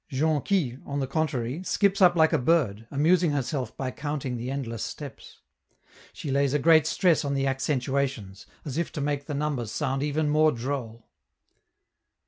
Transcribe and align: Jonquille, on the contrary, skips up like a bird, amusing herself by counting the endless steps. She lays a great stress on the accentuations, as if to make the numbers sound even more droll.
Jonquille, 0.09 0.79
on 0.83 0.99
the 0.99 1.05
contrary, 1.05 1.61
skips 1.61 2.01
up 2.01 2.15
like 2.15 2.33
a 2.33 2.39
bird, 2.39 2.87
amusing 2.89 3.33
herself 3.33 3.77
by 3.77 3.91
counting 3.91 4.35
the 4.35 4.49
endless 4.49 4.81
steps. 4.83 5.41
She 6.11 6.31
lays 6.31 6.55
a 6.55 6.57
great 6.57 6.87
stress 6.87 7.23
on 7.23 7.35
the 7.35 7.45
accentuations, 7.45 8.47
as 8.65 8.79
if 8.79 8.91
to 8.93 8.99
make 9.01 9.27
the 9.27 9.35
numbers 9.35 9.69
sound 9.71 10.01
even 10.01 10.27
more 10.27 10.51
droll. 10.53 11.07